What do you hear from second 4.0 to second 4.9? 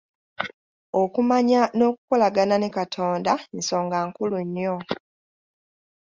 nkulu nnyo.